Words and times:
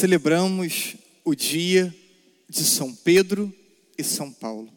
celebramos 0.00 0.96
o 1.22 1.34
dia 1.34 1.94
de 2.48 2.64
São 2.64 2.94
Pedro 2.94 3.54
e 3.98 4.02
São 4.02 4.32
Paulo. 4.32 4.72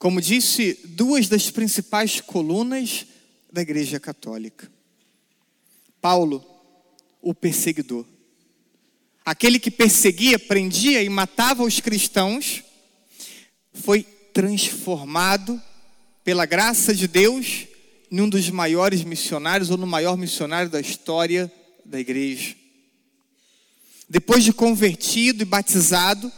Como 0.00 0.20
disse, 0.20 0.80
duas 0.84 1.28
das 1.28 1.48
principais 1.48 2.20
colunas 2.20 3.06
da 3.52 3.62
Igreja 3.62 4.00
Católica. 4.00 4.68
Paulo, 6.00 6.44
o 7.22 7.32
perseguidor. 7.32 8.04
Aquele 9.24 9.60
que 9.60 9.70
perseguia, 9.70 10.40
prendia 10.40 11.00
e 11.04 11.08
matava 11.08 11.62
os 11.62 11.78
cristãos, 11.78 12.64
foi 13.72 14.02
transformado 14.32 15.62
pela 16.24 16.46
graça 16.46 16.92
de 16.92 17.06
Deus 17.06 17.68
em 18.10 18.20
um 18.20 18.28
dos 18.28 18.50
maiores 18.50 19.04
missionários 19.04 19.70
ou 19.70 19.76
no 19.76 19.86
maior 19.86 20.16
missionário 20.16 20.68
da 20.68 20.80
história 20.80 21.52
da 21.84 22.00
igreja. 22.00 22.56
Depois 24.10 24.42
de 24.42 24.52
convertido 24.52 25.44
e 25.44 25.46
batizado, 25.46 26.32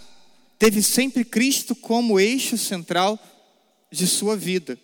teve 0.59 0.83
sempre 0.83 1.25
Cristo 1.25 1.75
como 1.75 2.21
eixo 2.21 2.59
central 2.59 3.19
de 3.91 4.07
sua 4.07 4.37
vida. 4.37 4.79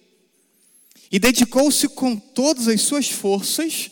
E 1.12 1.18
dedicou-se 1.18 1.86
com 1.90 2.16
todas 2.16 2.66
as 2.66 2.80
suas 2.80 3.10
forças 3.10 3.90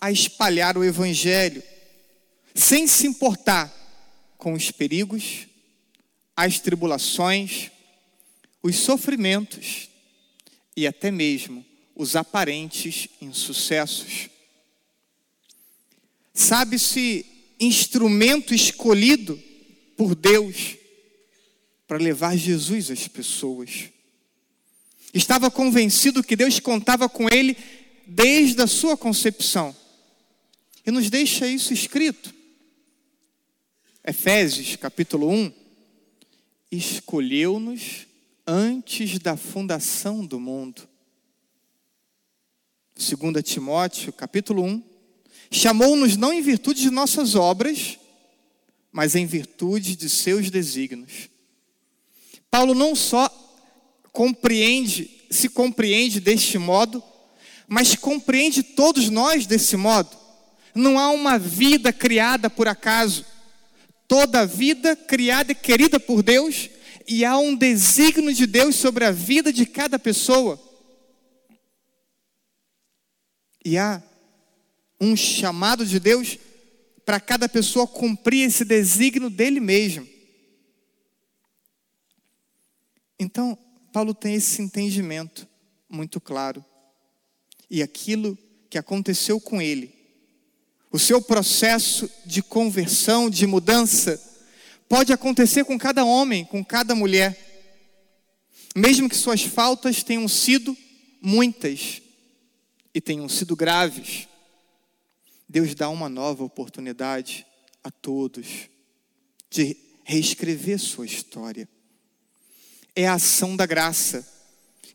a 0.00 0.10
espalhar 0.10 0.76
o 0.76 0.82
Evangelho, 0.82 1.62
sem 2.52 2.88
se 2.88 3.06
importar 3.06 3.72
com 4.36 4.54
os 4.54 4.72
perigos, 4.72 5.46
as 6.36 6.58
tribulações, 6.58 7.70
os 8.60 8.74
sofrimentos 8.74 9.88
e 10.76 10.84
até 10.84 11.12
mesmo 11.12 11.64
os 11.94 12.16
aparentes 12.16 13.06
insucessos. 13.20 14.28
Sabe-se 16.34 17.31
instrumento 17.62 18.54
escolhido 18.54 19.40
por 19.96 20.14
Deus 20.14 20.76
para 21.86 21.98
levar 21.98 22.36
Jesus 22.36 22.90
às 22.90 23.06
pessoas. 23.06 23.90
Estava 25.14 25.50
convencido 25.50 26.22
que 26.22 26.34
Deus 26.34 26.58
contava 26.58 27.08
com 27.08 27.28
ele 27.28 27.56
desde 28.06 28.62
a 28.62 28.66
sua 28.66 28.96
concepção. 28.96 29.76
E 30.84 30.90
nos 30.90 31.10
deixa 31.10 31.46
isso 31.46 31.72
escrito. 31.72 32.34
Efésios, 34.04 34.74
capítulo 34.76 35.30
1. 35.30 35.52
Escolheu-nos 36.70 38.06
antes 38.46 39.18
da 39.18 39.36
fundação 39.36 40.26
do 40.26 40.40
mundo. 40.40 40.88
2 42.96 43.44
Timóteo, 43.44 44.12
capítulo 44.12 44.64
1 44.64 44.91
Chamou-nos 45.52 46.16
não 46.16 46.32
em 46.32 46.40
virtude 46.40 46.80
de 46.80 46.90
nossas 46.90 47.34
obras, 47.34 47.98
mas 48.90 49.14
em 49.14 49.26
virtude 49.26 49.94
de 49.94 50.08
seus 50.08 50.50
desígnios. 50.50 51.28
Paulo 52.50 52.74
não 52.74 52.96
só 52.96 53.28
compreende, 54.12 55.10
se 55.30 55.50
compreende 55.50 56.20
deste 56.20 56.56
modo, 56.56 57.02
mas 57.68 57.94
compreende 57.94 58.62
todos 58.62 59.10
nós 59.10 59.44
desse 59.44 59.76
modo. 59.76 60.16
Não 60.74 60.98
há 60.98 61.10
uma 61.10 61.38
vida 61.38 61.92
criada 61.92 62.48
por 62.48 62.66
acaso. 62.66 63.22
Toda 64.08 64.46
vida 64.46 64.96
criada 64.96 65.52
e 65.52 65.54
querida 65.54 66.00
por 66.00 66.22
Deus, 66.22 66.70
e 67.06 67.26
há 67.26 67.36
um 67.36 67.54
desígnio 67.54 68.32
de 68.32 68.46
Deus 68.46 68.76
sobre 68.76 69.04
a 69.04 69.10
vida 69.10 69.52
de 69.52 69.66
cada 69.66 69.98
pessoa. 69.98 70.58
E 73.62 73.76
há 73.76 74.02
um 75.02 75.16
chamado 75.16 75.84
de 75.84 75.98
Deus 75.98 76.38
para 77.04 77.18
cada 77.18 77.48
pessoa 77.48 77.88
cumprir 77.88 78.46
esse 78.46 78.64
desígnio 78.64 79.28
dele 79.28 79.58
mesmo. 79.58 80.08
Então, 83.18 83.58
Paulo 83.92 84.14
tem 84.14 84.34
esse 84.36 84.62
entendimento 84.62 85.48
muito 85.88 86.20
claro. 86.20 86.64
E 87.68 87.82
aquilo 87.82 88.38
que 88.70 88.78
aconteceu 88.78 89.40
com 89.40 89.60
ele, 89.60 89.92
o 90.92 91.00
seu 91.00 91.20
processo 91.20 92.08
de 92.24 92.40
conversão, 92.40 93.28
de 93.28 93.44
mudança, 93.44 94.22
pode 94.88 95.12
acontecer 95.12 95.64
com 95.64 95.76
cada 95.76 96.04
homem, 96.04 96.44
com 96.44 96.64
cada 96.64 96.94
mulher. 96.94 97.36
Mesmo 98.76 99.08
que 99.08 99.16
suas 99.16 99.42
faltas 99.42 100.04
tenham 100.04 100.28
sido 100.28 100.76
muitas 101.20 102.00
e 102.94 103.00
tenham 103.00 103.28
sido 103.28 103.56
graves. 103.56 104.28
Deus 105.52 105.74
dá 105.74 105.90
uma 105.90 106.08
nova 106.08 106.42
oportunidade 106.42 107.46
a 107.84 107.90
todos 107.90 108.70
de 109.50 109.76
reescrever 110.02 110.78
sua 110.78 111.04
história. 111.04 111.68
É 112.96 113.06
a 113.06 113.12
ação 113.12 113.54
da 113.54 113.66
graça, 113.66 114.26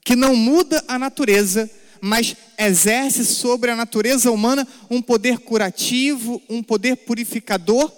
que 0.03 0.16
não 0.16 0.35
muda 0.35 0.84
a 0.88 0.97
natureza, 0.97 1.69
mas 2.01 2.35
exerce 2.57 3.23
sobre 3.23 3.69
a 3.69 3.75
natureza 3.75 4.31
humana 4.31 4.67
um 4.90 5.00
poder 5.00 5.38
curativo, 5.38 6.41
um 6.50 6.63
poder 6.63 6.96
purificador, 6.96 7.94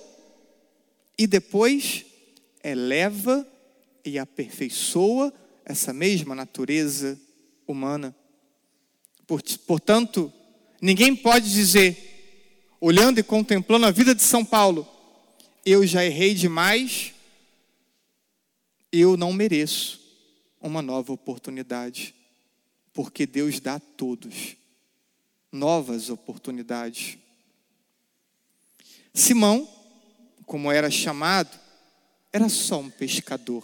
e 1.17 1.25
depois 1.25 2.03
eleva 2.61 3.47
e 4.03 4.19
aperfeiçoa 4.19 5.33
essa 5.63 5.93
mesma 5.93 6.35
natureza 6.35 7.17
humana. 7.65 8.13
Portanto, 9.65 10.29
ninguém 10.81 11.15
pode 11.15 11.49
dizer 11.49 12.08
olhando 12.79 13.19
e 13.19 13.23
contemplando 13.23 13.85
a 13.85 13.91
vida 13.91 14.15
de 14.15 14.23
São 14.23 14.45
Paulo, 14.45 14.87
eu 15.65 15.85
já 15.85 16.05
errei 16.05 16.33
demais, 16.33 17.13
eu 18.91 19.17
não 19.17 19.33
mereço 19.33 19.99
uma 20.61 20.81
nova 20.81 21.11
oportunidade, 21.11 22.15
porque 22.93 23.25
Deus 23.25 23.59
dá 23.59 23.75
a 23.75 23.79
todos 23.79 24.55
novas 25.51 26.09
oportunidades. 26.09 27.17
Simão, 29.13 29.67
como 30.45 30.71
era 30.71 30.89
chamado, 30.89 31.59
era 32.31 32.47
só 32.47 32.79
um 32.79 32.89
pescador, 32.89 33.63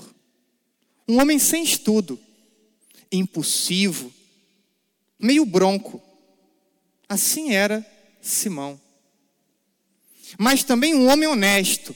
um 1.08 1.22
homem 1.22 1.40
sem 1.40 1.64
estudo, 1.64 2.20
impulsivo, 3.12 4.12
meio 5.20 5.46
bronco. 5.46 6.02
Assim 7.08 7.52
era 7.52 7.86
Simão 8.22 8.82
mas 10.38 10.64
também 10.64 10.94
um 10.94 11.08
homem 11.08 11.28
honesto, 11.28 11.96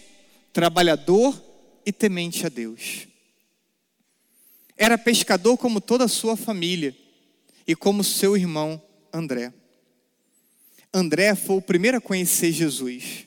trabalhador 0.54 1.42
e 1.86 1.92
temente 1.92 2.46
a 2.46 2.50
Deus. 2.50 3.08
Era 4.78 4.98
pescador 4.98 5.58
como 5.58 5.82
toda 5.82 6.06
a 6.06 6.10
sua 6.10 6.38
família 6.38 6.96
e 7.68 7.76
como 7.76 8.04
seu 8.04 8.38
irmão 8.38 8.82
André. 9.12 9.54
André 10.94 11.36
foi 11.36 11.58
o 11.58 11.62
primeiro 11.62 11.98
a 11.98 12.02
conhecer 12.02 12.52
Jesus. 12.52 13.26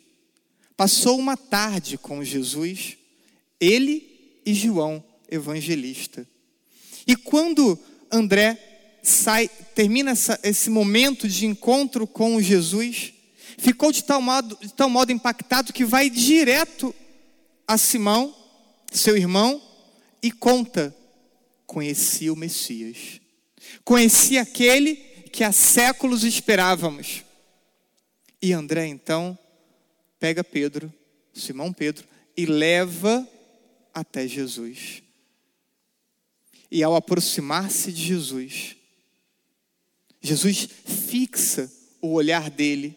Passou 0.77 1.19
uma 1.19 1.37
tarde 1.37 1.99
com 1.99 2.25
Jesus, 2.25 2.97
ele 3.61 4.41
e 4.45 4.55
João, 4.55 5.05
evangelista. 5.31 6.27
E 7.07 7.15
quando 7.15 7.79
André 8.11 8.99
sai, 9.03 9.49
termina 9.75 10.13
essa, 10.13 10.39
esse 10.43 10.71
momento 10.71 11.29
de 11.29 11.47
encontro 11.47 12.07
com 12.07 12.41
Jesus, 12.41 13.13
ficou 13.59 13.93
de 13.93 14.05
tal, 14.05 14.21
modo, 14.21 14.57
de 14.61 14.73
tal 14.73 14.89
modo 14.89 15.13
impactado 15.13 15.73
que 15.73 15.85
vai 15.85 16.09
direto 16.11 16.95
a 17.67 17.79
Simão, 17.79 18.35
seu 18.91 19.17
irmão, 19.17 19.63
e 20.23 20.31
conta: 20.31 20.95
conheci 21.67 22.31
o 22.31 22.37
Messias, 22.37 23.21
conheci 23.85 24.39
aquele 24.39 24.97
que 25.33 25.45
há 25.45 25.53
séculos 25.53 26.25
esperávamos. 26.25 27.25
E 28.41 28.53
André 28.53 28.87
então 28.87 29.39
pega 30.19 30.43
Pedro, 30.43 30.93
Simão 31.33 31.73
Pedro, 31.73 32.07
e 32.37 32.45
leva 32.47 33.27
até 33.95 34.27
Jesus. 34.27 35.03
E 36.71 36.83
ao 36.83 36.97
aproximar-se 36.97 37.93
de 37.93 38.03
Jesus, 38.03 38.77
Jesus 40.21 40.69
fixa 40.87 41.71
o 42.01 42.13
olhar 42.13 42.51
dele 42.51 42.97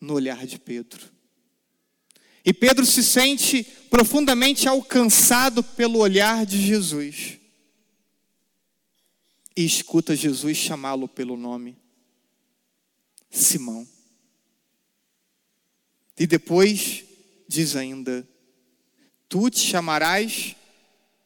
no 0.00 0.14
olhar 0.14 0.46
de 0.46 0.58
Pedro. 0.58 1.18
E 2.44 2.52
Pedro 2.52 2.86
se 2.86 3.02
sente 3.02 3.62
profundamente 3.90 4.68
alcançado 4.68 5.62
pelo 5.62 5.98
olhar 5.98 6.46
de 6.46 6.60
Jesus. 6.60 7.38
E 9.56 9.64
escuta 9.64 10.16
Jesus 10.16 10.56
chamá-lo 10.56 11.08
pelo 11.08 11.36
nome: 11.36 11.76
Simão. 13.30 13.86
E 16.18 16.26
depois 16.26 17.04
diz 17.46 17.76
ainda: 17.76 18.26
Tu 19.28 19.50
te 19.50 19.60
chamarás 19.60 20.56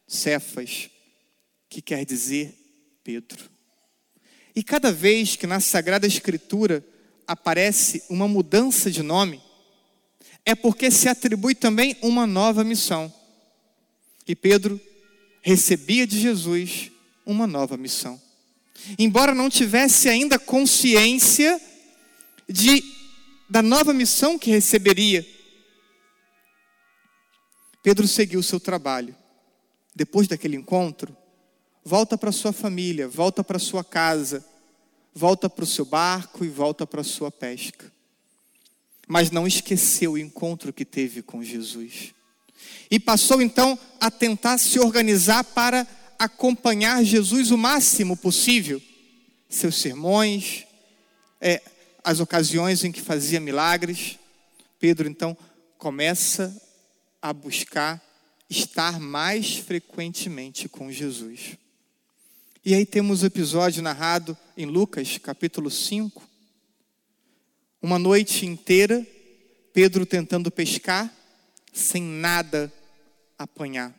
Cefas, 0.06 0.90
que 1.68 1.80
quer 1.80 2.04
dizer 2.04 2.54
Pedro. 3.04 3.50
E 4.54 4.62
cada 4.62 4.92
vez 4.92 5.36
que 5.36 5.46
na 5.46 5.60
Sagrada 5.60 6.06
Escritura 6.06 6.84
aparece 7.26 8.02
uma 8.08 8.26
mudança 8.26 8.90
de 8.90 9.02
nome, 9.02 9.40
é 10.44 10.54
porque 10.54 10.90
se 10.90 11.08
atribui 11.08 11.54
também 11.54 11.96
uma 12.02 12.26
nova 12.26 12.64
missão. 12.64 13.12
E 14.26 14.34
Pedro 14.34 14.80
recebia 15.40 16.06
de 16.06 16.20
Jesus 16.20 16.90
uma 17.24 17.46
nova 17.46 17.76
missão. 17.76 18.20
Embora 18.98 19.34
não 19.34 19.48
tivesse 19.48 20.08
ainda 20.08 20.38
consciência 20.38 21.60
de 22.48 22.82
da 23.48 23.60
nova 23.60 23.92
missão 23.92 24.38
que 24.38 24.50
receberia, 24.50 25.26
Pedro 27.82 28.08
seguiu 28.08 28.40
o 28.40 28.42
seu 28.42 28.58
trabalho. 28.58 29.14
Depois 29.94 30.26
daquele 30.26 30.56
encontro, 30.56 31.14
volta 31.84 32.16
para 32.16 32.32
sua 32.32 32.52
família, 32.52 33.06
volta 33.06 33.44
para 33.44 33.58
sua 33.58 33.84
casa, 33.84 34.42
volta 35.14 35.48
para 35.48 35.64
o 35.64 35.66
seu 35.66 35.84
barco 35.84 36.44
e 36.44 36.48
volta 36.48 36.86
para 36.86 37.00
a 37.00 37.04
sua 37.04 37.30
pesca. 37.30 37.92
Mas 39.06 39.30
não 39.30 39.46
esqueceu 39.46 40.12
o 40.12 40.18
encontro 40.18 40.72
que 40.72 40.84
teve 40.84 41.22
com 41.22 41.42
Jesus. 41.42 42.14
E 42.90 42.98
passou 42.98 43.42
então 43.42 43.78
a 44.00 44.10
tentar 44.10 44.58
se 44.58 44.78
organizar 44.78 45.44
para 45.44 45.86
acompanhar 46.18 47.02
Jesus 47.04 47.50
o 47.50 47.58
máximo 47.58 48.16
possível. 48.16 48.80
Seus 49.48 49.76
sermões, 49.76 50.64
é, 51.40 51.60
as 52.02 52.20
ocasiões 52.20 52.84
em 52.84 52.92
que 52.92 53.00
fazia 53.00 53.40
milagres. 53.40 54.18
Pedro 54.78 55.08
então 55.08 55.36
começa 55.76 56.56
a 57.20 57.32
buscar 57.32 58.00
estar 58.48 59.00
mais 59.00 59.56
frequentemente 59.56 60.68
com 60.68 60.90
Jesus. 60.90 61.56
E 62.64 62.76
aí 62.76 62.86
temos 62.86 63.24
o 63.24 63.26
episódio 63.26 63.82
narrado 63.82 64.38
em 64.56 64.66
Lucas, 64.66 65.18
capítulo 65.18 65.68
5. 65.68 66.22
Uma 67.82 67.98
noite 67.98 68.46
inteira, 68.46 69.04
Pedro 69.74 70.06
tentando 70.06 70.48
pescar, 70.48 71.12
sem 71.72 72.00
nada 72.00 72.72
apanhar. 73.36 73.92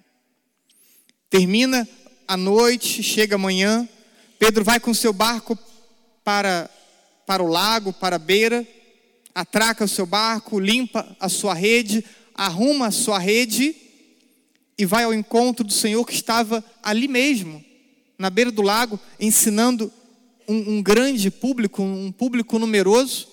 Termina 1.30 1.86
a 2.25 2.38
noite, 2.38 3.04
chega 3.04 3.36
amanhã, 3.36 3.86
Pedro 4.39 4.63
vai 4.63 4.80
com 4.80 4.94
seu 4.94 5.12
barco 5.12 5.60
para, 6.24 6.69
para 7.27 7.44
o 7.44 7.48
lago, 7.48 7.92
para 7.92 8.15
a 8.15 8.19
beira, 8.19 8.65
atraca 9.36 9.83
o 9.83 9.89
seu 9.89 10.06
barco, 10.06 10.57
limpa 10.57 11.13
a 11.19 11.27
sua 11.27 11.54
rede, 11.54 12.01
arruma 12.33 12.88
a 12.88 12.92
sua 12.92 13.19
rede 13.19 13.75
e 14.77 14.86
vai 14.86 15.04
ao 15.04 15.13
encontro 15.13 15.65
do 15.65 15.74
Senhor 15.74 16.06
que 16.06 16.13
estava 16.13 16.63
ali 16.81 17.10
mesmo, 17.10 17.73
na 18.18 18.30
beira 18.30 18.51
do 18.51 18.62
lago, 18.62 19.00
ensinando 19.19 19.92
um, 20.48 20.75
um 20.75 20.83
grande 20.83 21.30
público, 21.31 21.81
um 21.81 22.12
público 22.12 22.60
numeroso. 22.60 23.27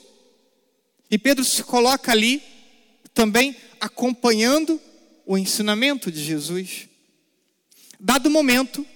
E 1.11 1.19
Pedro 1.19 1.45
se 1.45 1.63
coloca 1.63 2.13
ali 2.13 2.43
também 3.13 3.57
acompanhando 3.81 4.81
o 5.27 5.37
ensinamento 5.37 6.11
de 6.11 6.23
Jesus. 6.23 6.89
Dado 7.99 8.27
o 8.27 8.31
momento, 8.31 8.87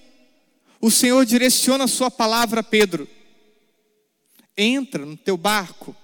o 0.80 0.90
Senhor 0.90 1.24
direciona 1.26 1.84
a 1.84 1.88
sua 1.88 2.10
palavra 2.10 2.60
a 2.60 2.64
Pedro. 2.64 3.08
Entra 4.56 5.04
no 5.04 5.16
teu 5.16 5.36
barco, 5.36 5.94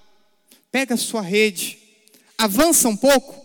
pega 0.71 0.95
a 0.95 0.97
sua 0.97 1.21
rede, 1.21 1.79
avança 2.37 2.87
um 2.87 2.97
pouco 2.97 3.43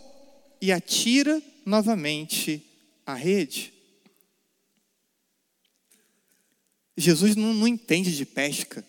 e 0.60 0.72
atira 0.72 1.40
novamente 1.64 2.62
a 3.04 3.14
rede. 3.14 3.72
Jesus 6.96 7.36
não, 7.36 7.52
não 7.52 7.68
entende 7.68 8.16
de 8.16 8.24
pesca. 8.24 8.84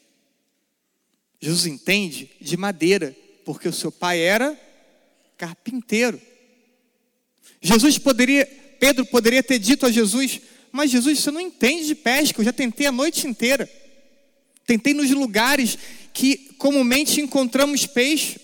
Jesus 1.40 1.66
entende 1.66 2.32
de 2.40 2.58
madeira, 2.58 3.16
porque 3.46 3.68
o 3.68 3.74
seu 3.74 3.92
pai 3.92 4.20
era 4.20 4.60
carpinteiro. 5.38 6.20
Jesus 7.62 7.98
poderia, 7.98 8.46
Pedro 8.80 9.06
poderia 9.06 9.44
ter 9.44 9.60
dito 9.60 9.86
a 9.86 9.92
Jesus: 9.92 10.42
Mas 10.72 10.90
Jesus, 10.90 11.20
você 11.20 11.32
não 11.32 11.42
entende 11.42 11.86
de 11.86 11.96
pesca, 11.96 12.40
eu 12.40 12.46
já 12.46 12.54
tentei 12.54 12.88
a 12.88 12.92
noite 12.92 13.28
inteira. 13.28 13.70
Tentei 14.66 14.94
nos 14.94 15.10
lugares 15.12 15.78
que 16.14 16.54
comumente 16.58 17.22
encontramos 17.22 17.86
peixe, 17.86 18.40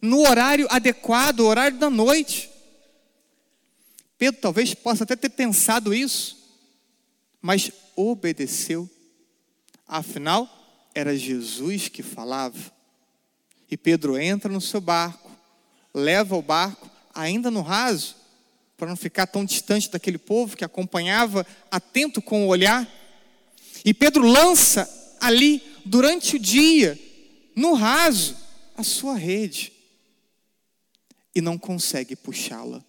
no 0.00 0.20
horário 0.20 0.66
adequado, 0.70 1.40
horário 1.40 1.78
da 1.78 1.88
noite. 1.88 2.50
Pedro 4.18 4.40
talvez 4.40 4.74
possa 4.74 5.02
até 5.04 5.16
ter 5.16 5.30
pensado 5.30 5.92
isso, 5.92 6.36
mas 7.40 7.72
obedeceu. 7.96 8.88
Afinal, 9.86 10.48
era 10.94 11.16
Jesus 11.16 11.88
que 11.88 12.02
falava. 12.02 12.72
E 13.70 13.76
Pedro 13.76 14.18
entra 14.18 14.52
no 14.52 14.60
seu 14.60 14.80
barco, 14.80 15.30
leva 15.94 16.36
o 16.36 16.42
barco 16.42 16.90
ainda 17.14 17.50
no 17.50 17.62
raso, 17.62 18.16
para 18.76 18.88
não 18.88 18.96
ficar 18.96 19.26
tão 19.26 19.44
distante 19.44 19.90
daquele 19.90 20.18
povo 20.18 20.56
que 20.56 20.64
acompanhava, 20.64 21.46
atento 21.70 22.20
com 22.20 22.44
o 22.44 22.48
olhar. 22.48 22.88
E 23.84 23.94
Pedro 23.94 24.26
lança 24.26 24.88
ali, 25.20 25.62
durante 25.84 26.36
o 26.36 26.38
dia, 26.38 26.98
no 27.54 27.74
raso, 27.74 28.36
a 28.76 28.82
sua 28.82 29.14
rede. 29.14 29.72
E 31.34 31.40
não 31.40 31.56
consegue 31.56 32.14
puxá-la. 32.16 32.84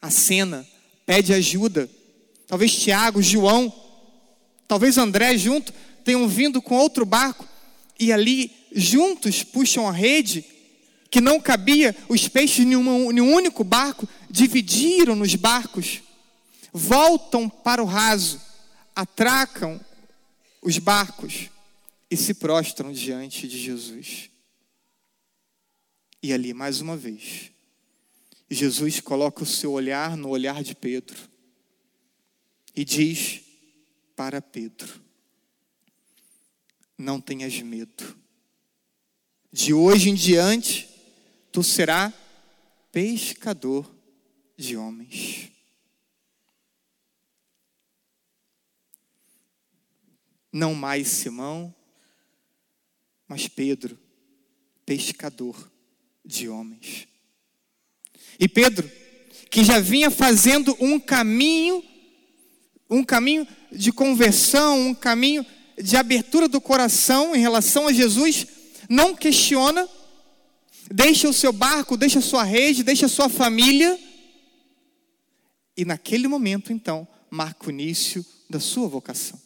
A 0.00 0.10
cena 0.10 0.66
pede 1.06 1.32
ajuda. 1.32 1.88
Talvez 2.54 2.72
Tiago, 2.72 3.20
João, 3.20 3.74
talvez 4.68 4.96
André 4.96 5.36
junto 5.36 5.74
tenham 6.04 6.28
vindo 6.28 6.62
com 6.62 6.76
outro 6.76 7.04
barco 7.04 7.48
e 7.98 8.12
ali 8.12 8.48
juntos 8.72 9.42
puxam 9.42 9.88
a 9.88 9.90
rede 9.90 10.44
que 11.10 11.20
não 11.20 11.40
cabia 11.40 11.96
os 12.08 12.28
peixes 12.28 12.64
em 12.64 12.76
um, 12.76 13.34
único 13.34 13.64
barco, 13.64 14.08
dividiram 14.30 15.16
nos 15.16 15.34
barcos, 15.34 16.00
voltam 16.72 17.48
para 17.48 17.82
o 17.82 17.86
raso, 17.86 18.40
atracam 18.94 19.80
os 20.62 20.78
barcos 20.78 21.50
e 22.08 22.16
se 22.16 22.34
prostram 22.34 22.92
diante 22.92 23.48
de 23.48 23.58
Jesus. 23.58 24.30
E 26.22 26.32
ali, 26.32 26.54
mais 26.54 26.80
uma 26.80 26.96
vez, 26.96 27.50
Jesus 28.48 29.00
coloca 29.00 29.42
o 29.42 29.46
seu 29.46 29.72
olhar 29.72 30.16
no 30.16 30.28
olhar 30.28 30.62
de 30.62 30.76
Pedro 30.76 31.33
e 32.74 32.84
diz 32.84 33.40
para 34.16 34.42
Pedro: 34.42 35.00
Não 36.98 37.20
tenhas 37.20 37.60
medo. 37.60 38.16
De 39.52 39.72
hoje 39.72 40.10
em 40.10 40.14
diante, 40.14 40.88
tu 41.52 41.62
serás 41.62 42.12
pescador 42.90 43.88
de 44.56 44.76
homens. 44.76 45.50
Não 50.52 50.74
mais 50.74 51.08
Simão, 51.08 51.74
mas 53.26 53.48
Pedro, 53.48 53.98
pescador 54.86 55.70
de 56.24 56.48
homens. 56.48 57.08
E 58.38 58.48
Pedro, 58.48 58.88
que 59.50 59.64
já 59.64 59.78
vinha 59.80 60.10
fazendo 60.10 60.76
um 60.80 60.98
caminho, 60.98 61.82
um 62.88 63.02
caminho 63.02 63.46
de 63.72 63.92
conversão, 63.92 64.88
um 64.88 64.94
caminho 64.94 65.44
de 65.80 65.96
abertura 65.96 66.48
do 66.48 66.60
coração 66.60 67.34
em 67.34 67.40
relação 67.40 67.86
a 67.86 67.92
Jesus, 67.92 68.46
não 68.88 69.14
questiona 69.14 69.88
Deixa 70.90 71.28
o 71.28 71.32
seu 71.32 71.52
barco, 71.52 71.96
deixa 71.96 72.18
a 72.18 72.22
sua 72.22 72.44
rede, 72.44 72.82
deixa 72.82 73.06
a 73.06 73.08
sua 73.08 73.28
família. 73.28 73.98
E 75.76 75.84
naquele 75.84 76.28
momento, 76.28 76.72
então, 76.72 77.08
marca 77.30 77.66
o 77.66 77.70
início 77.70 78.24
da 78.48 78.60
sua 78.60 78.86
vocação. 78.86 79.40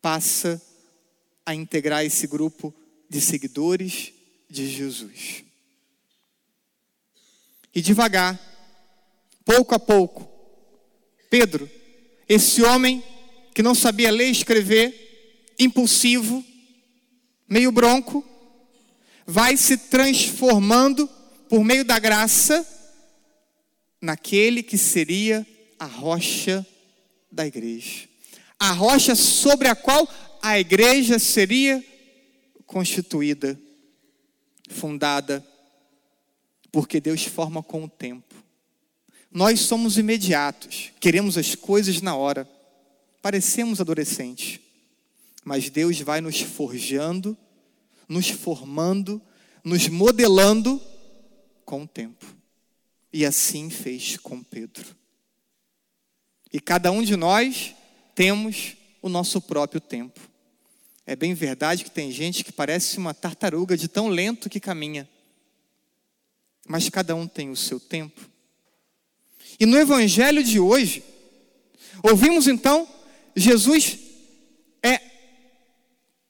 Passa 0.00 0.60
a 1.44 1.54
integrar 1.54 2.04
esse 2.04 2.26
grupo 2.26 2.74
de 3.08 3.20
seguidores 3.20 4.12
de 4.48 4.66
Jesus. 4.66 5.44
E 7.74 7.80
devagar, 7.80 8.40
pouco 9.44 9.74
a 9.74 9.78
pouco, 9.78 10.28
Pedro, 11.28 11.70
esse 12.30 12.62
homem 12.62 13.02
que 13.52 13.60
não 13.60 13.74
sabia 13.74 14.08
ler 14.08 14.28
e 14.28 14.30
escrever, 14.30 15.52
impulsivo, 15.58 16.44
meio 17.48 17.72
bronco, 17.72 18.24
vai 19.26 19.56
se 19.56 19.76
transformando 19.76 21.08
por 21.48 21.64
meio 21.64 21.84
da 21.84 21.98
graça 21.98 22.64
naquele 24.00 24.62
que 24.62 24.78
seria 24.78 25.44
a 25.76 25.86
rocha 25.86 26.64
da 27.32 27.44
igreja. 27.44 28.08
A 28.60 28.70
rocha 28.70 29.16
sobre 29.16 29.66
a 29.66 29.74
qual 29.74 30.08
a 30.40 30.56
igreja 30.56 31.18
seria 31.18 31.84
constituída, 32.64 33.58
fundada, 34.68 35.44
porque 36.70 37.00
Deus 37.00 37.24
forma 37.24 37.60
com 37.60 37.82
o 37.82 37.88
tempo. 37.88 38.29
Nós 39.30 39.60
somos 39.60 39.96
imediatos, 39.96 40.90
queremos 40.98 41.38
as 41.38 41.54
coisas 41.54 42.00
na 42.00 42.16
hora, 42.16 42.48
parecemos 43.22 43.80
adolescentes, 43.80 44.60
mas 45.44 45.70
Deus 45.70 46.00
vai 46.00 46.20
nos 46.20 46.40
forjando 46.40 47.36
nos 48.10 48.28
formando, 48.28 49.22
nos 49.62 49.86
modelando 49.88 50.82
com 51.64 51.84
o 51.84 51.88
tempo. 51.88 52.26
E 53.12 53.24
assim 53.24 53.70
fez 53.70 54.16
com 54.16 54.42
Pedro. 54.42 54.96
E 56.52 56.58
cada 56.58 56.90
um 56.90 57.04
de 57.04 57.14
nós 57.14 57.72
temos 58.12 58.74
o 59.00 59.08
nosso 59.08 59.40
próprio 59.40 59.80
tempo. 59.80 60.20
É 61.06 61.14
bem 61.14 61.32
verdade 61.34 61.84
que 61.84 61.90
tem 61.90 62.10
gente 62.10 62.42
que 62.42 62.50
parece 62.50 62.98
uma 62.98 63.14
tartaruga 63.14 63.76
de 63.76 63.86
tão 63.86 64.08
lento 64.08 64.50
que 64.50 64.58
caminha. 64.58 65.08
Mas 66.66 66.88
cada 66.88 67.14
um 67.14 67.28
tem 67.28 67.48
o 67.48 67.56
seu 67.56 67.78
tempo. 67.78 68.28
E 69.60 69.66
no 69.66 69.78
evangelho 69.78 70.42
de 70.42 70.58
hoje, 70.58 71.04
ouvimos 72.02 72.48
então 72.48 72.88
Jesus 73.36 73.98
é 74.82 74.98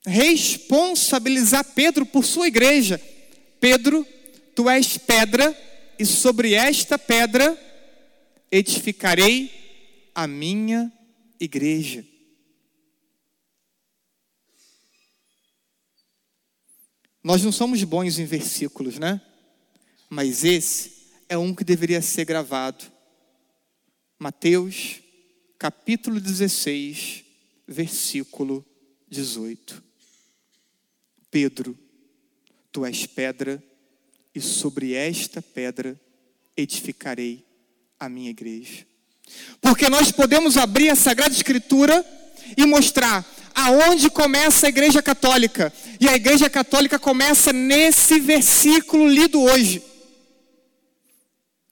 responsabilizar 0.04 1.64
Pedro 1.72 2.04
por 2.04 2.24
sua 2.24 2.48
igreja. 2.48 3.00
Pedro, 3.60 4.04
tu 4.54 4.68
és 4.68 4.98
pedra, 4.98 5.56
e 5.98 6.04
sobre 6.04 6.54
esta 6.54 6.98
pedra 6.98 7.56
edificarei 8.50 9.50
a 10.14 10.26
minha 10.26 10.90
igreja. 11.38 12.04
Nós 17.22 17.42
não 17.44 17.52
somos 17.52 17.84
bons 17.84 18.18
em 18.18 18.24
versículos, 18.24 18.98
né? 18.98 19.20
Mas 20.08 20.42
esse 20.42 21.12
é 21.28 21.36
um 21.36 21.54
que 21.54 21.62
deveria 21.62 22.00
ser 22.00 22.24
gravado. 22.24 22.99
Mateus, 24.22 25.00
capítulo 25.58 26.20
16, 26.20 27.24
versículo 27.66 28.62
18. 29.08 29.82
Pedro, 31.30 31.74
tu 32.70 32.84
és 32.84 33.06
pedra, 33.06 33.64
e 34.34 34.40
sobre 34.42 34.92
esta 34.92 35.40
pedra 35.40 35.98
edificarei 36.54 37.46
a 37.98 38.10
minha 38.10 38.28
igreja. 38.28 38.86
Porque 39.58 39.88
nós 39.88 40.12
podemos 40.12 40.58
abrir 40.58 40.90
a 40.90 40.94
Sagrada 40.94 41.34
Escritura 41.34 42.04
e 42.58 42.66
mostrar 42.66 43.26
aonde 43.54 44.10
começa 44.10 44.66
a 44.66 44.68
Igreja 44.68 45.00
Católica. 45.00 45.72
E 45.98 46.06
a 46.06 46.14
Igreja 46.14 46.50
Católica 46.50 46.98
começa 46.98 47.54
nesse 47.54 48.20
versículo 48.20 49.08
lido 49.08 49.40
hoje. 49.40 49.82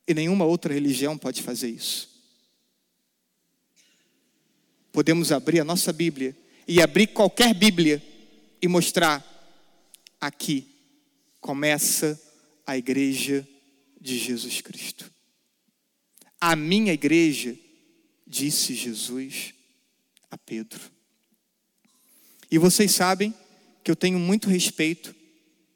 E 0.06 0.14
nenhuma 0.14 0.46
outra 0.46 0.72
religião 0.72 1.18
pode 1.18 1.42
fazer 1.42 1.68
isso. 1.68 2.17
Podemos 4.92 5.32
abrir 5.32 5.60
a 5.60 5.64
nossa 5.64 5.92
Bíblia 5.92 6.36
e 6.66 6.82
abrir 6.82 7.08
qualquer 7.08 7.54
Bíblia 7.54 8.02
e 8.60 8.68
mostrar 8.68 9.24
aqui 10.20 10.66
começa 11.40 12.20
a 12.66 12.76
igreja 12.76 13.46
de 14.00 14.18
Jesus 14.18 14.60
Cristo. 14.60 15.10
A 16.40 16.54
minha 16.54 16.92
igreja, 16.92 17.56
disse 18.26 18.74
Jesus 18.74 19.54
a 20.30 20.36
Pedro. 20.36 20.80
E 22.50 22.58
vocês 22.58 22.92
sabem 22.94 23.34
que 23.82 23.90
eu 23.90 23.96
tenho 23.96 24.18
muito 24.18 24.48
respeito 24.48 25.14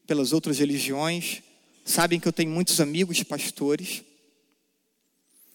pelas 0.06 0.32
outras 0.32 0.58
religiões, 0.58 1.42
sabem 1.84 2.20
que 2.20 2.28
eu 2.28 2.32
tenho 2.32 2.50
muitos 2.50 2.80
amigos 2.80 3.22
pastores, 3.22 4.02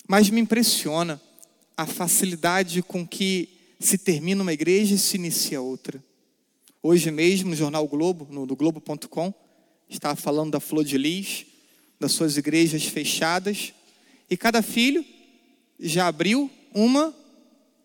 mas 0.07 0.29
me 0.29 0.41
impressiona 0.41 1.21
a 1.77 1.85
facilidade 1.85 2.81
com 2.81 3.07
que 3.07 3.49
se 3.79 3.99
termina 3.99 4.41
uma 4.41 4.51
igreja 4.51 4.95
e 4.95 4.97
se 4.97 5.15
inicia 5.15 5.61
outra. 5.61 6.03
Hoje 6.81 7.11
mesmo, 7.11 7.51
no 7.51 7.55
jornal 7.55 7.87
Globo, 7.87 8.27
no, 8.31 8.47
no 8.47 8.55
Globo.com, 8.55 9.31
estava 9.87 10.15
falando 10.15 10.51
da 10.51 10.59
Flor 10.59 10.83
de 10.83 10.97
Lis, 10.97 11.45
das 11.99 12.13
suas 12.13 12.35
igrejas 12.35 12.85
fechadas, 12.85 13.73
e 14.29 14.35
cada 14.35 14.61
filho 14.63 15.05
já 15.79 16.07
abriu 16.07 16.49
uma 16.73 17.15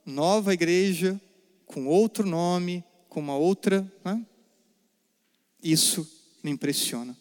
nova 0.04 0.54
igreja 0.54 1.20
com 1.66 1.86
outro 1.86 2.26
nome, 2.26 2.82
com 3.08 3.20
uma 3.20 3.36
outra. 3.36 3.86
Né? 4.04 4.24
Isso 5.62 6.10
me 6.42 6.50
impressiona. 6.50 7.16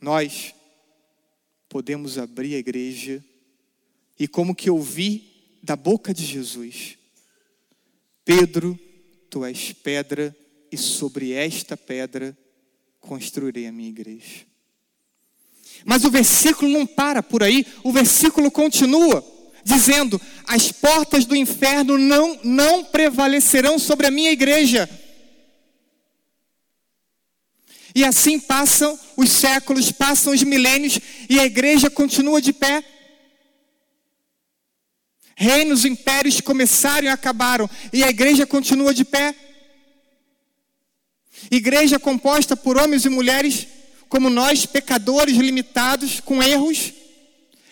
Nós 0.00 0.54
podemos 1.68 2.18
abrir 2.18 2.54
a 2.54 2.58
igreja 2.58 3.22
e, 4.18 4.26
como 4.26 4.54
que 4.54 4.70
ouvi 4.70 5.58
da 5.62 5.76
boca 5.76 6.12
de 6.12 6.24
Jesus, 6.24 6.96
Pedro, 8.24 8.78
tu 9.30 9.44
és 9.44 9.72
pedra, 9.72 10.34
e 10.70 10.76
sobre 10.76 11.32
esta 11.32 11.76
pedra 11.76 12.36
construirei 13.00 13.66
a 13.66 13.72
minha 13.72 13.88
igreja. 13.88 14.46
Mas 15.84 16.04
o 16.04 16.10
versículo 16.10 16.70
não 16.70 16.86
para 16.86 17.22
por 17.22 17.42
aí, 17.42 17.64
o 17.82 17.92
versículo 17.92 18.50
continua 18.50 19.24
dizendo: 19.64 20.20
As 20.44 20.72
portas 20.72 21.24
do 21.24 21.36
inferno 21.36 21.98
não, 21.98 22.38
não 22.42 22.84
prevalecerão 22.84 23.78
sobre 23.78 24.06
a 24.06 24.10
minha 24.10 24.30
igreja. 24.30 24.88
E 27.94 28.04
assim 28.04 28.38
passam 28.38 28.98
os 29.16 29.30
séculos, 29.30 29.90
passam 29.90 30.32
os 30.32 30.42
milênios, 30.42 30.98
e 31.28 31.38
a 31.38 31.44
igreja 31.44 31.90
continua 31.90 32.40
de 32.40 32.52
pé. 32.52 32.84
Reinos, 35.40 35.84
impérios 35.84 36.40
começaram 36.40 37.04
e 37.06 37.08
acabaram, 37.08 37.70
e 37.92 38.02
a 38.02 38.08
igreja 38.08 38.44
continua 38.44 38.92
de 38.92 39.04
pé. 39.04 39.32
Igreja 41.48 41.96
composta 41.96 42.56
por 42.56 42.76
homens 42.76 43.04
e 43.04 43.08
mulheres 43.08 43.68
como 44.08 44.28
nós, 44.28 44.66
pecadores 44.66 45.36
limitados, 45.36 46.18
com 46.18 46.42
erros, 46.42 46.92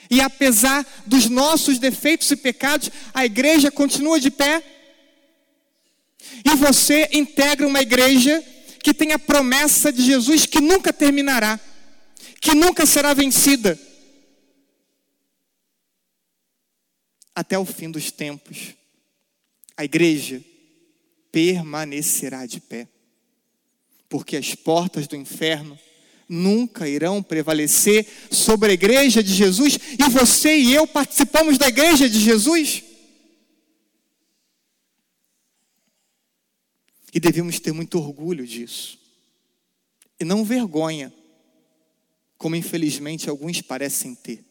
e 0.08 0.20
apesar 0.20 0.87
dos 1.06 1.28
nossos 1.28 1.80
defeitos 1.80 2.30
e 2.30 2.37
pecados, 2.37 2.88
a 3.12 3.26
igreja 3.26 3.68
continua 3.68 4.20
de 4.20 4.30
pé. 4.30 4.62
E 6.44 6.54
você 6.54 7.08
integra 7.12 7.66
uma 7.66 7.82
igreja 7.82 8.44
que 8.80 8.94
tem 8.94 9.11
a 9.11 9.18
promessa 9.18 9.92
de 9.92 10.04
Jesus 10.04 10.46
que 10.46 10.61
nunca 10.61 10.92
terminará, 10.92 11.58
que 12.40 12.54
nunca 12.54 12.87
será 12.87 13.12
vencida. 13.12 13.76
Até 17.37 17.59
o 17.59 17.66
fim 17.66 17.90
dos 17.90 18.11
tempos, 18.11 18.75
a 19.76 19.85
igreja 19.85 20.43
permanecerá 21.31 22.47
de 22.47 22.62
pé, 22.62 22.88
porque 24.09 24.38
as 24.38 24.55
portas 24.55 25.07
do 25.07 25.14
inferno 25.14 25.78
nunca 26.26 26.88
irão 26.88 27.23
prevalecer 27.23 28.07
sobre 28.31 28.71
a 28.71 28.73
igreja 28.75 29.23
de 29.23 29.35
Jesus 29.35 29.78
e 29.99 30.09
você 30.09 30.57
e 30.57 30.73
eu 30.73 30.87
participamos 30.87 31.59
da 31.59 31.69
igreja 31.69 32.09
de 32.09 32.19
Jesus. 32.19 32.83
E 37.12 37.21
devemos 37.21 37.61
ter 37.61 37.73
muito 37.73 37.99
orgulho 37.99 38.47
disso. 38.47 38.99
E 40.19 40.25
não 40.25 40.43
vergonha, 40.43 41.12
como 42.38 42.57
infelizmente 42.57 43.28
alguns 43.28 43.61
parecem 43.61 44.14
ter. 44.14 44.43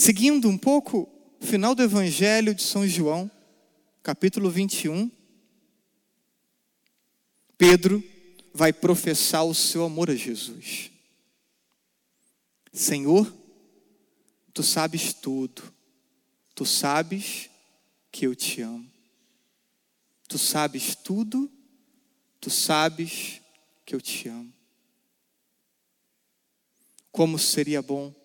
Seguindo 0.00 0.48
um 0.48 0.56
pouco 0.56 1.06
o 1.38 1.44
final 1.44 1.74
do 1.74 1.82
Evangelho 1.82 2.54
de 2.54 2.62
São 2.62 2.88
João, 2.88 3.30
capítulo 4.02 4.48
21, 4.48 5.10
Pedro 7.58 8.02
vai 8.54 8.72
professar 8.72 9.44
o 9.44 9.54
seu 9.54 9.84
amor 9.84 10.08
a 10.08 10.16
Jesus. 10.16 10.90
Senhor, 12.72 13.30
tu 14.54 14.62
sabes 14.62 15.12
tudo, 15.12 15.70
tu 16.54 16.64
sabes 16.64 17.50
que 18.10 18.26
eu 18.26 18.34
te 18.34 18.62
amo. 18.62 18.90
Tu 20.26 20.38
sabes 20.38 20.94
tudo, 20.94 21.52
tu 22.40 22.48
sabes 22.48 23.42
que 23.84 23.94
eu 23.94 24.00
te 24.00 24.30
amo. 24.30 24.50
Como 27.12 27.38
seria 27.38 27.82
bom 27.82 28.18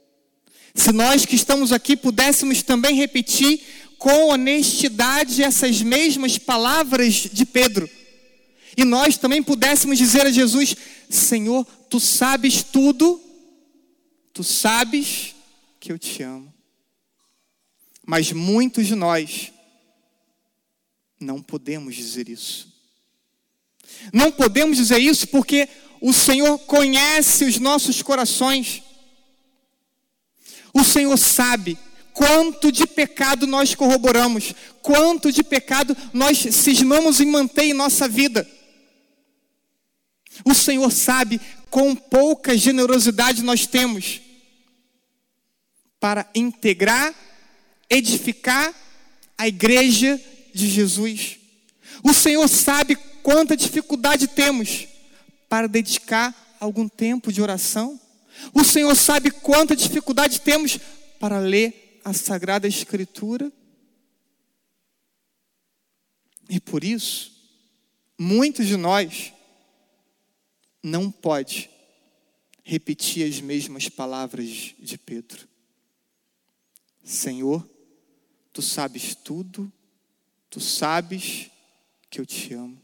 se 0.76 0.92
nós 0.92 1.26
que 1.26 1.36
estamos 1.36 1.72
aqui 1.72 1.98
pudéssemos 1.98 2.62
também 2.62 2.96
repetir 2.96 3.62
com 3.98 4.30
honestidade 4.30 5.42
essas 5.42 5.82
mesmas 5.82 6.38
palavras 6.38 7.14
de 7.32 7.46
Pedro 7.46 7.90
e 8.78 8.84
nós 8.84 9.18
também 9.18 9.42
pudéssemos 9.42 9.98
dizer 9.98 10.26
a 10.26 10.32
Jesus: 10.32 10.76
Senhor, 11.10 11.66
tu 11.90 12.00
sabes 12.00 12.62
tudo, 12.62 13.22
tu 14.34 14.44
sabes 14.44 15.34
que 15.80 15.92
eu 15.92 16.00
te 16.00 16.24
amo. 16.24 16.54
Mas 18.06 18.32
muitos 18.32 18.86
de 18.86 18.96
nós 18.96 19.52
não 21.20 21.42
podemos 21.42 21.96
dizer 21.96 22.28
isso. 22.30 22.74
Não 24.14 24.32
podemos 24.32 24.78
dizer 24.78 25.00
isso 25.00 25.28
porque 25.28 25.70
o 26.02 26.12
Senhor 26.12 26.60
conhece 26.60 27.46
os 27.46 27.58
nossos 27.58 28.02
corações. 28.02 28.84
O 30.76 30.84
Senhor 30.84 31.18
sabe 31.18 31.80
quanto 32.14 32.70
de 32.70 32.86
pecado 32.86 33.48
nós 33.48 33.74
corroboramos, 33.74 34.54
quanto 34.82 35.32
de 35.32 35.42
pecado 35.42 35.96
nós 36.12 36.38
cismamos 36.38 37.22
em 37.22 37.26
manter 37.26 37.64
em 37.64 37.74
nossa 37.74 38.10
vida. 38.10 38.46
O 40.44 40.54
Senhor 40.54 40.92
sabe 40.92 41.40
quão 41.70 41.96
pouca 41.96 42.58
generosidade 42.58 43.42
nós 43.42 43.66
temos 43.66 44.20
para 45.98 46.30
integrar, 46.36 47.16
edificar 47.90 48.76
a 49.38 49.48
igreja 49.48 50.22
de 50.54 50.68
Jesus. 50.68 51.38
O 52.04 52.14
Senhor 52.14 52.46
sabe 52.50 52.98
quanta 53.24 53.56
dificuldade 53.56 54.28
temos 54.28 54.88
para 55.48 55.68
dedicar 55.68 56.58
algum 56.60 56.90
tempo 56.90 57.32
de 57.32 57.42
oração. 57.42 57.98
O 58.54 58.64
Senhor 58.64 58.96
sabe 58.96 59.32
quanta 59.32 59.76
dificuldade 59.76 60.42
temos 60.42 60.78
para 61.20 61.40
ler 61.40 62.00
a 62.04 62.14
Sagrada 62.14 62.68
Escritura. 62.68 63.52
E 66.50 66.60
por 66.60 66.84
isso, 66.84 67.34
muitos 68.18 68.68
de 68.68 68.78
nós 68.78 69.34
não 70.84 71.10
pode 71.10 71.70
repetir 72.64 73.28
as 73.28 73.42
mesmas 73.42 73.90
palavras 73.90 74.76
de 74.80 74.98
Pedro. 74.98 75.48
Senhor, 77.04 77.68
tu 78.52 78.62
sabes 78.62 79.16
tudo, 79.16 79.72
tu 80.50 80.60
sabes 80.60 81.50
que 82.10 82.20
eu 82.20 82.26
te 82.26 82.54
amo. 82.54 82.82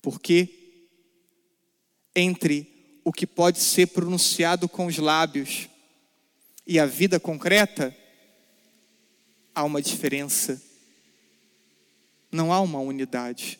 Porque 0.00 0.88
entre 2.14 2.73
o 3.04 3.12
que 3.12 3.26
pode 3.26 3.60
ser 3.60 3.88
pronunciado 3.88 4.66
com 4.68 4.86
os 4.86 4.96
lábios 4.96 5.68
e 6.66 6.78
a 6.78 6.86
vida 6.86 7.20
concreta, 7.20 7.94
há 9.54 9.62
uma 9.62 9.82
diferença. 9.82 10.60
Não 12.32 12.52
há 12.52 12.60
uma 12.60 12.80
unidade. 12.80 13.58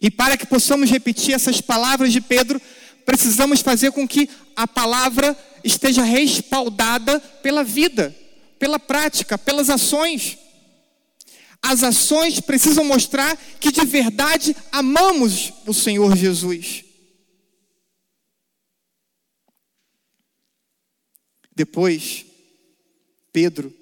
E 0.00 0.10
para 0.10 0.36
que 0.36 0.46
possamos 0.46 0.90
repetir 0.90 1.34
essas 1.34 1.60
palavras 1.60 2.12
de 2.12 2.20
Pedro, 2.20 2.60
precisamos 3.06 3.60
fazer 3.60 3.90
com 3.92 4.06
que 4.06 4.28
a 4.54 4.68
palavra 4.68 5.36
esteja 5.64 6.02
respaldada 6.02 7.18
pela 7.18 7.64
vida, 7.64 8.14
pela 8.58 8.78
prática, 8.78 9.38
pelas 9.38 9.70
ações. 9.70 10.38
As 11.62 11.82
ações 11.82 12.38
precisam 12.40 12.84
mostrar 12.84 13.36
que 13.58 13.72
de 13.72 13.84
verdade 13.86 14.54
amamos 14.70 15.54
o 15.66 15.72
Senhor 15.72 16.14
Jesus. 16.14 16.83
Depois, 21.54 22.26
Pedro 23.32 23.72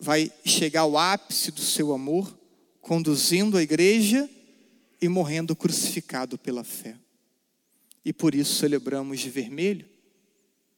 vai 0.00 0.32
chegar 0.44 0.82
ao 0.82 0.96
ápice 0.96 1.50
do 1.50 1.60
seu 1.60 1.92
amor, 1.92 2.38
conduzindo 2.80 3.56
a 3.56 3.62
igreja 3.62 4.28
e 5.00 5.08
morrendo 5.08 5.56
crucificado 5.56 6.38
pela 6.38 6.64
fé. 6.64 6.96
E 8.04 8.12
por 8.12 8.34
isso 8.34 8.54
celebramos 8.56 9.20
de 9.20 9.30
vermelho, 9.30 9.86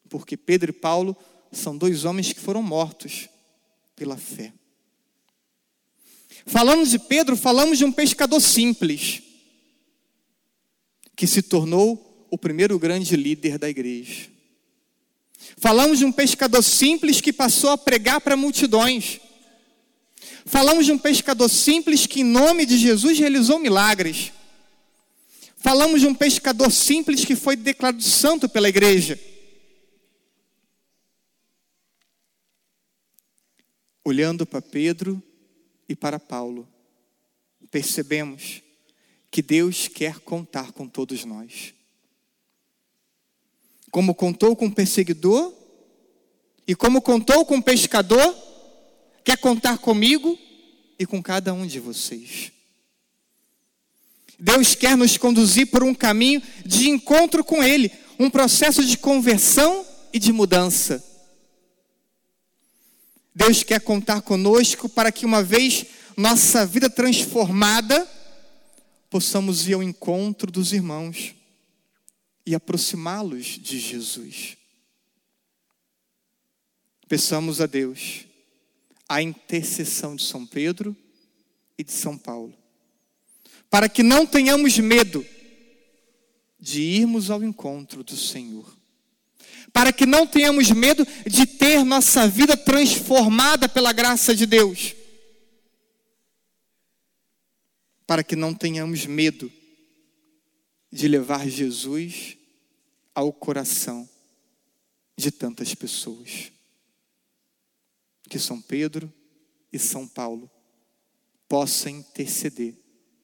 porque 0.08 0.36
Pedro 0.36 0.70
e 0.70 0.72
Paulo 0.72 1.16
são 1.52 1.76
dois 1.76 2.04
homens 2.04 2.32
que 2.32 2.40
foram 2.40 2.62
mortos 2.62 3.28
pela 3.94 4.16
fé. 4.16 4.52
Falamos 6.46 6.90
de 6.90 6.98
Pedro, 6.98 7.36
falamos 7.36 7.78
de 7.78 7.84
um 7.84 7.92
pescador 7.92 8.40
simples, 8.40 9.22
que 11.14 11.26
se 11.26 11.42
tornou 11.42 12.26
o 12.30 12.38
primeiro 12.38 12.78
grande 12.78 13.14
líder 13.14 13.58
da 13.58 13.68
igreja. 13.68 14.29
Falamos 15.56 15.98
de 15.98 16.04
um 16.04 16.12
pescador 16.12 16.62
simples 16.62 17.20
que 17.20 17.32
passou 17.32 17.70
a 17.70 17.78
pregar 17.78 18.20
para 18.20 18.36
multidões. 18.36 19.20
Falamos 20.46 20.86
de 20.86 20.92
um 20.92 20.98
pescador 20.98 21.48
simples 21.48 22.06
que, 22.06 22.20
em 22.20 22.24
nome 22.24 22.64
de 22.66 22.78
Jesus, 22.78 23.18
realizou 23.18 23.58
milagres. 23.58 24.32
Falamos 25.58 26.00
de 26.00 26.06
um 26.06 26.14
pescador 26.14 26.72
simples 26.72 27.24
que 27.24 27.36
foi 27.36 27.56
declarado 27.56 28.02
santo 28.02 28.48
pela 28.48 28.68
igreja. 28.68 29.20
Olhando 34.02 34.46
para 34.46 34.62
Pedro 34.62 35.22
e 35.86 35.94
para 35.94 36.18
Paulo, 36.18 36.66
percebemos 37.70 38.62
que 39.30 39.42
Deus 39.42 39.86
quer 39.86 40.18
contar 40.20 40.72
com 40.72 40.88
todos 40.88 41.24
nós. 41.24 41.74
Como 43.90 44.14
contou 44.14 44.54
com 44.54 44.66
o 44.66 44.74
perseguidor 44.74 45.52
e 46.66 46.74
como 46.74 47.02
contou 47.02 47.44
com 47.44 47.56
o 47.56 47.62
pescador, 47.62 48.36
quer 49.24 49.36
contar 49.38 49.78
comigo 49.78 50.38
e 50.98 51.04
com 51.04 51.22
cada 51.22 51.52
um 51.52 51.66
de 51.66 51.80
vocês. 51.80 52.52
Deus 54.38 54.74
quer 54.74 54.96
nos 54.96 55.16
conduzir 55.16 55.66
por 55.66 55.82
um 55.82 55.94
caminho 55.94 56.42
de 56.64 56.88
encontro 56.88 57.42
com 57.42 57.62
Ele, 57.62 57.90
um 58.18 58.30
processo 58.30 58.84
de 58.84 58.96
conversão 58.96 59.84
e 60.12 60.18
de 60.18 60.32
mudança. 60.32 61.04
Deus 63.34 63.62
quer 63.62 63.80
contar 63.80 64.22
conosco 64.22 64.88
para 64.88 65.10
que, 65.10 65.26
uma 65.26 65.42
vez 65.42 65.84
nossa 66.16 66.64
vida 66.64 66.88
transformada, 66.88 68.08
possamos 69.08 69.66
ir 69.68 69.74
ao 69.74 69.82
encontro 69.82 70.50
dos 70.50 70.72
irmãos 70.72 71.34
e 72.50 72.54
aproximá-los 72.56 73.46
de 73.60 73.78
Jesus. 73.78 74.56
Peçamos 77.08 77.60
a 77.60 77.66
Deus 77.66 78.26
a 79.08 79.22
intercessão 79.22 80.16
de 80.16 80.24
São 80.24 80.44
Pedro 80.44 80.96
e 81.78 81.84
de 81.84 81.92
São 81.92 82.18
Paulo, 82.18 82.52
para 83.70 83.88
que 83.88 84.02
não 84.02 84.26
tenhamos 84.26 84.76
medo 84.80 85.24
de 86.58 86.82
irmos 86.82 87.30
ao 87.30 87.40
encontro 87.44 88.02
do 88.02 88.16
Senhor, 88.16 88.76
para 89.72 89.92
que 89.92 90.04
não 90.04 90.26
tenhamos 90.26 90.72
medo 90.72 91.06
de 91.24 91.46
ter 91.46 91.84
nossa 91.84 92.26
vida 92.26 92.56
transformada 92.56 93.68
pela 93.68 93.92
graça 93.92 94.34
de 94.34 94.44
Deus, 94.44 94.96
para 98.08 98.24
que 98.24 98.34
não 98.34 98.52
tenhamos 98.52 99.06
medo 99.06 99.52
de 100.90 101.06
levar 101.06 101.48
Jesus 101.48 102.39
ao 103.14 103.32
coração 103.32 104.08
de 105.16 105.30
tantas 105.30 105.74
pessoas 105.74 106.52
que 108.28 108.38
São 108.38 108.60
Pedro 108.60 109.12
e 109.72 109.78
São 109.78 110.06
Paulo 110.06 110.50
possam 111.48 111.90
interceder 111.90 112.76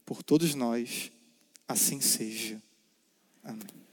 por 0.04 0.22
todos 0.22 0.54
nós, 0.54 1.10
assim 1.68 2.00
seja. 2.00 2.60
Amém. 3.42 3.85